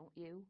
[0.00, 0.42] don't you?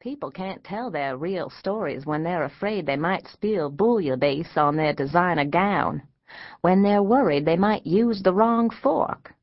[0.00, 4.92] People can't tell their real stories when they're afraid they might spill bouillabaisse on their
[4.92, 6.02] designer gown,
[6.60, 9.34] when they're worried they might use the wrong fork.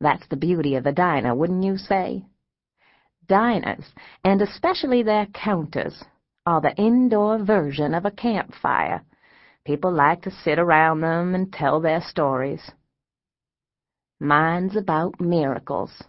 [0.00, 2.24] That's the beauty of a diner, wouldn't you say?
[3.26, 3.84] Diners,
[4.24, 6.02] and especially their counters,
[6.46, 9.02] are the indoor version of a campfire.
[9.66, 12.70] People like to sit around them and tell their stories.
[14.20, 16.02] Mine's about miracles.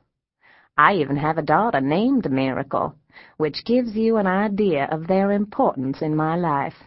[0.79, 2.95] I even have a daughter named Miracle,
[3.35, 6.85] which gives you an idea of their importance in my life.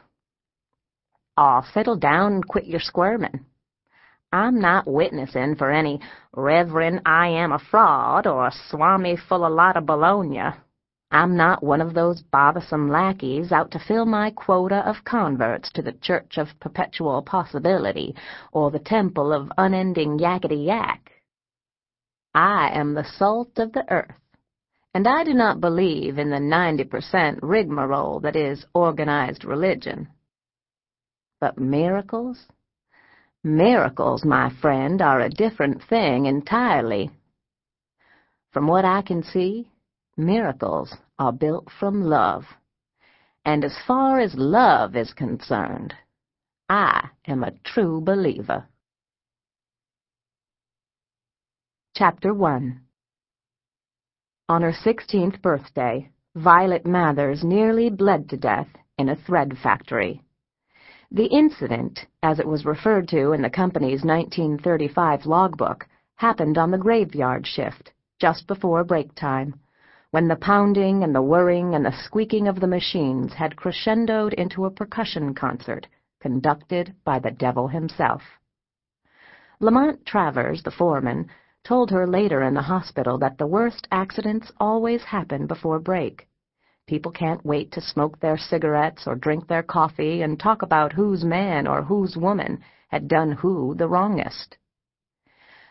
[1.36, 3.44] Aw, settle down and quit your squirming.
[4.32, 6.00] I'm not witnessing for any
[6.34, 10.54] Reverend I am a fraud or a Swami full a lot of bologna.
[11.10, 15.82] I'm not one of those bothersome lackeys out to fill my quota of converts to
[15.82, 18.14] the Church of Perpetual Possibility
[18.52, 21.01] or the Temple of Unending Yakety Yak.
[22.34, 24.14] I am the salt of the earth,
[24.94, 30.08] and I do not believe in the 90% rigmarole that is organized religion.
[31.40, 32.46] But miracles?
[33.44, 37.10] Miracles, my friend, are a different thing entirely.
[38.52, 39.68] From what I can see,
[40.16, 42.44] miracles are built from love.
[43.44, 45.94] And as far as love is concerned,
[46.68, 48.68] I am a true believer.
[52.04, 52.80] Chapter 1
[54.48, 58.66] On her sixteenth birthday, Violet Mathers nearly bled to death
[58.98, 60.20] in a thread factory.
[61.12, 65.86] The incident, as it was referred to in the company's 1935 logbook,
[66.16, 69.60] happened on the graveyard shift, just before break time,
[70.10, 74.64] when the pounding and the whirring and the squeaking of the machines had crescendoed into
[74.64, 75.86] a percussion concert
[76.18, 78.22] conducted by the devil himself.
[79.60, 81.30] Lamont Travers, the foreman,
[81.64, 86.26] told her later in the hospital that the worst accidents always happen before break.
[86.88, 91.24] People can't wait to smoke their cigarettes or drink their coffee and talk about whose
[91.24, 94.56] man or whose woman had done who the wrongest.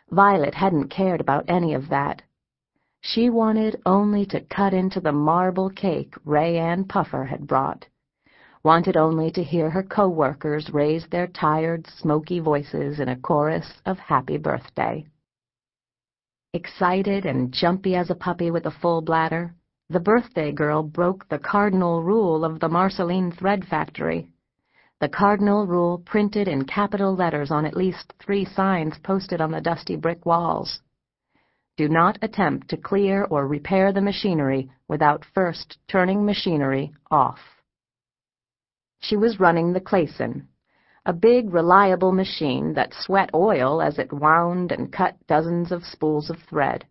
[0.09, 2.21] Violet hadn't cared about any of that.
[3.01, 7.85] She wanted only to cut into the marble cake Ray Ann Puffer had brought,
[8.63, 13.97] wanted only to hear her co-workers raise their tired, smoky voices in a chorus of
[13.99, 15.05] happy birthday.
[16.53, 19.55] Excited and jumpy as a puppy with a full bladder,
[19.89, 24.27] the birthday girl broke the cardinal rule of the Marceline thread factory.
[24.99, 29.61] The cardinal rule printed in capital letters on at least three signs posted on the
[29.61, 30.81] dusty brick walls.
[31.77, 37.39] Do not attempt to clear or repair the machinery without first turning machinery off.
[38.99, 40.47] She was running the Clayson,
[41.05, 46.29] a big, reliable machine that sweat oil as it wound and cut dozens of spools
[46.29, 46.85] of thread.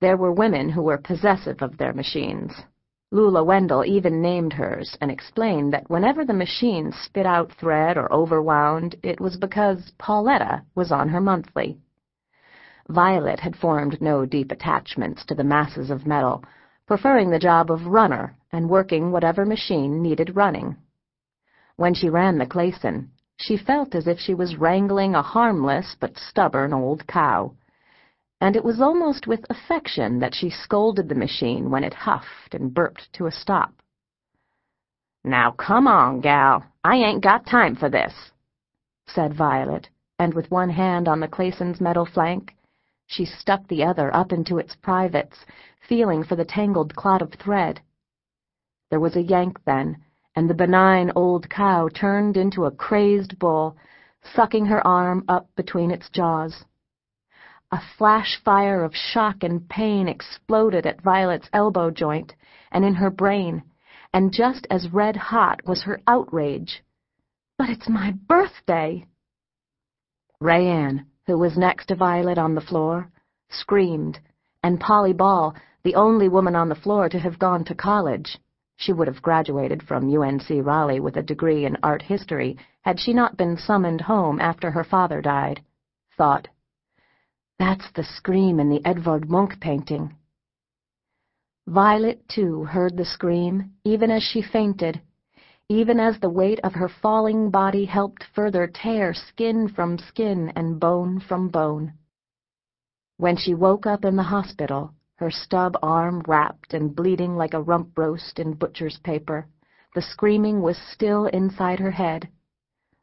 [0.00, 2.52] There were women who were possessive of their machines.
[3.10, 8.12] Lula Wendell even named hers and explained that whenever the machine spit out thread or
[8.12, 11.78] overwound, it was because Pauletta was on her monthly.
[12.88, 16.44] Violet had formed no deep attachments to the masses of metal,
[16.86, 20.76] preferring the job of runner and working whatever machine needed running.
[21.76, 26.16] When she ran the Clayson, she felt as if she was wrangling a harmless but
[26.16, 27.54] stubborn old cow,
[28.40, 32.72] and it was almost with affection that she scolded the machine when it huffed and
[32.72, 33.74] burped to a stop.
[35.22, 38.14] Now come on, gal, I ain't got time for this,
[39.06, 39.88] said Violet,
[40.18, 42.56] and with one hand on the Clayson's metal flank,
[43.06, 45.44] she stuck the other up into its privates,
[45.88, 47.80] feeling for the tangled clot of thread.
[48.90, 50.02] There was a yank then,
[50.36, 53.74] and the benign old cow turned into a crazed bull,
[54.34, 56.64] sucking her arm up between its jaws.
[57.72, 62.34] A flash fire of shock and pain exploded at Violet's elbow joint
[62.70, 63.62] and in her brain,
[64.12, 66.84] and just as red-hot was her outrage.
[67.56, 69.06] But it's my birthday!
[70.40, 73.10] Rayanne, who was next to Violet on the floor,
[73.48, 74.20] screamed,
[74.62, 78.38] and Polly Ball, the only woman on the floor to have gone to college,
[78.76, 83.12] she would have graduated from UNC Raleigh with a degree in art history had she
[83.12, 85.62] not been summoned home after her father died.
[86.16, 86.48] Thought,
[87.58, 90.14] that's the scream in the Edvard Munch painting.
[91.66, 95.00] Violet, too, heard the scream, even as she fainted,
[95.68, 100.78] even as the weight of her falling body helped further tear skin from skin and
[100.78, 101.94] bone from bone.
[103.16, 107.62] When she woke up in the hospital, her stub arm wrapped and bleeding like a
[107.62, 109.46] rump roast in butcher's paper.
[109.94, 112.28] The screaming was still inside her head,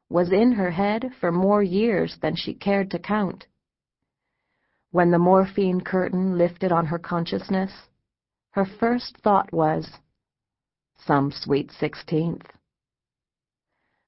[0.10, 3.48] was in her head for more years than she cared to count.
[4.92, 7.71] When the morphine curtain lifted on her consciousness,
[8.51, 9.89] her first thought was,
[11.06, 12.45] some sweet sixteenth.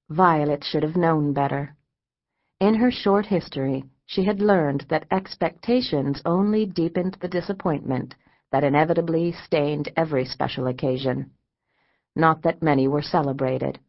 [0.09, 1.75] Violet should have known better.
[2.59, 8.15] In her short history, she had learned that expectations only deepened the disappointment
[8.51, 11.31] that inevitably stained every special occasion.
[12.15, 13.79] Not that many were celebrated.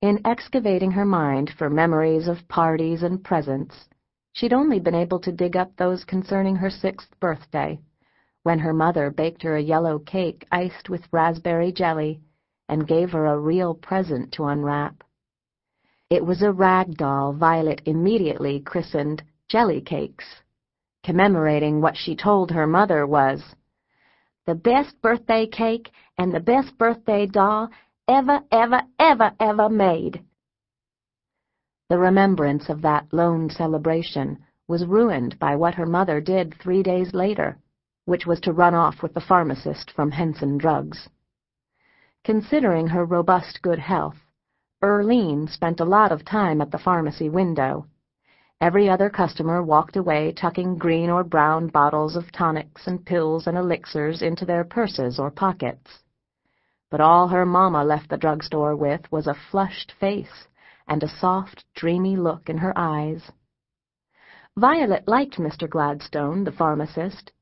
[0.00, 3.88] In excavating her mind for memories of parties and presents,
[4.32, 7.80] she'd only been able to dig up those concerning her sixth birthday,
[8.44, 12.20] when her mother baked her a yellow cake iced with raspberry jelly
[12.68, 15.02] and gave her a real present to unwrap.
[16.10, 20.24] It was a rag doll Violet immediately christened Jelly Cakes,
[21.04, 23.54] commemorating what she told her mother was
[24.46, 27.68] the best birthday cake and the best birthday doll
[28.08, 30.24] ever, ever, ever, ever made.
[31.90, 37.12] The remembrance of that lone celebration was ruined by what her mother did three days
[37.12, 37.58] later,
[38.06, 41.10] which was to run off with the pharmacist from Henson Drugs.
[42.24, 44.16] Considering her robust good health,
[44.80, 47.86] Erline spent a lot of time at the pharmacy window.
[48.60, 53.56] Every other customer walked away tucking green or brown bottles of tonics and pills and
[53.56, 56.04] elixirs into their purses or pockets.
[56.90, 60.46] But all her mamma left the drugstore with was a flushed face
[60.86, 63.32] and a soft, dreamy look in her eyes.
[64.56, 65.68] Violet liked Mr.
[65.68, 67.32] Gladstone, the pharmacist.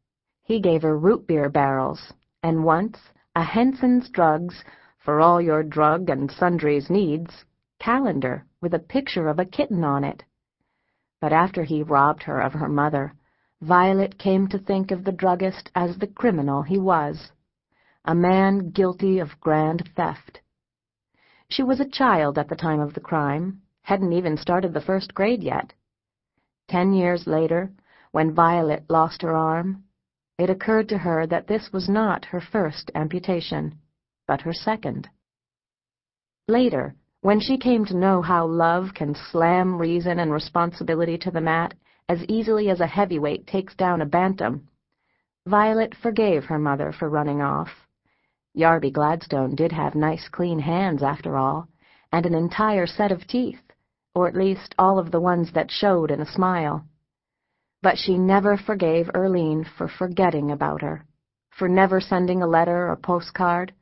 [0.42, 2.98] He gave her root beer barrels, and once
[3.34, 4.64] a Henson's Drugs
[5.06, 7.44] for all your drug and sundries needs,
[7.78, 10.24] calendar with a picture of a kitten on it.
[11.20, 13.14] But after he robbed her of her mother,
[13.60, 17.30] Violet came to think of the druggist as the criminal he was,
[18.04, 20.40] a man guilty of grand theft.
[21.48, 25.14] She was a child at the time of the crime, hadn't even started the first
[25.14, 25.72] grade yet.
[26.66, 27.70] Ten years later,
[28.10, 29.84] when Violet lost her arm,
[30.36, 33.78] it occurred to her that this was not her first amputation
[34.26, 35.08] but her second.
[36.48, 41.40] Later, when she came to know how love can slam reason and responsibility to the
[41.40, 41.74] mat
[42.08, 44.68] as easily as a heavyweight takes down a bantam,
[45.46, 47.68] Violet forgave her mother for running off.
[48.56, 51.68] Yarby Gladstone did have nice clean hands, after all,
[52.10, 53.62] and an entire set of teeth,
[54.14, 56.84] or at least all of the ones that showed in a smile.
[57.80, 61.04] But she never forgave Erline for forgetting about her,
[61.50, 63.72] for never sending a letter or postcard,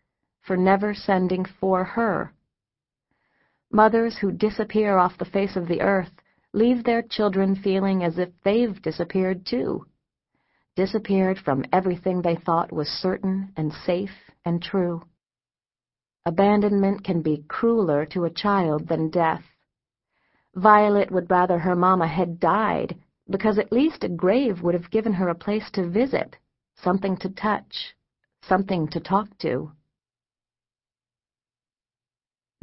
[0.47, 2.33] for never sending for her.
[3.71, 6.13] Mothers who disappear off the face of the earth
[6.53, 9.85] leave their children feeling as if they've disappeared too.
[10.77, 15.03] Disappeared from everything they thought was certain and safe and true.
[16.27, 19.43] Abandonment can be crueler to a child than death.
[20.55, 22.97] Violet would rather her mamma had died,
[23.29, 26.37] because at least a grave would have given her a place to visit,
[26.77, 27.95] something to touch,
[28.43, 29.73] something to talk to.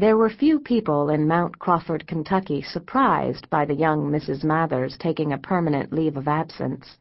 [0.02, 4.44] There were few people in Mount Crawford, Kentucky, surprised by the young Mrs.
[4.44, 6.98] Mathers taking a permanent leave of absence.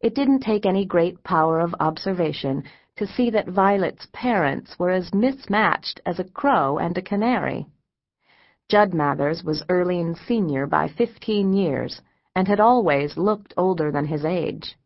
[0.00, 2.62] It didn't take any great power of observation
[2.98, 7.66] to see that Violet's parents were as mismatched as a crow and a canary.
[8.68, 12.00] Judd Mathers was Erline's senior by fifteen years,
[12.36, 14.76] and had always looked older than his age.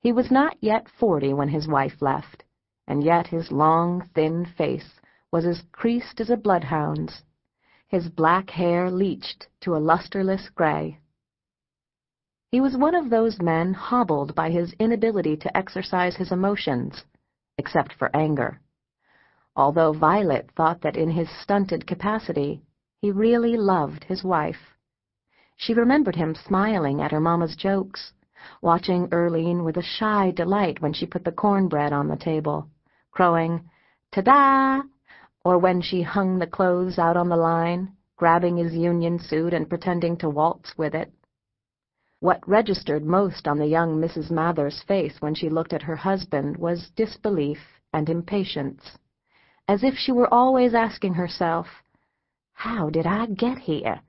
[0.00, 2.42] He was not yet forty when his wife left,
[2.88, 4.99] and yet his long, thin face
[5.32, 7.22] was as creased as a bloodhound's.
[7.88, 10.98] His black hair leached to a lusterless gray.
[12.50, 17.04] He was one of those men hobbled by his inability to exercise his emotions,
[17.58, 18.60] except for anger.
[19.54, 22.62] Although Violet thought that in his stunted capacity,
[23.00, 24.74] he really loved his wife.
[25.56, 28.12] She remembered him smiling at her mamma's jokes,
[28.62, 32.68] watching Erline with a shy delight when she put the cornbread on the table,
[33.10, 33.68] crowing,
[34.12, 34.82] Ta-da!
[35.44, 39.68] Or when she hung the clothes out on the line, grabbing his union suit and
[39.68, 41.10] pretending to waltz with it.
[42.20, 44.30] What registered most on the young Mrs.
[44.30, 47.58] Mather's face when she looked at her husband was disbelief
[47.94, 48.98] and impatience,
[49.66, 51.66] as if she were always asking herself,
[52.52, 54.02] How did I get here?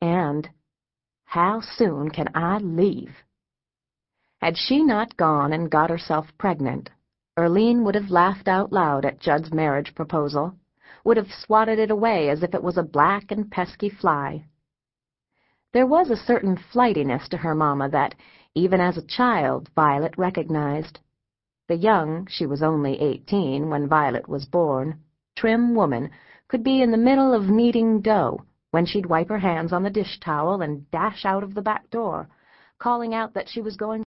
[0.00, 0.48] and
[1.24, 3.14] How soon can I leave?
[4.40, 6.88] Had she not gone and got herself pregnant,
[7.36, 10.54] Erline would have laughed out loud at Judd's marriage proposal
[11.04, 14.44] would have swatted it away as if it was a black and pesky fly.
[15.72, 18.14] There was a certain flightiness to her mamma that,
[18.54, 20.98] even as a child, Violet recognized.
[21.68, 25.00] The young, she was only eighteen when Violet was born,
[25.36, 26.10] trim woman
[26.48, 29.90] could be in the middle of kneading dough when she'd wipe her hands on the
[29.90, 32.28] dish towel and dash out of the back door,
[32.78, 34.02] calling out that she was going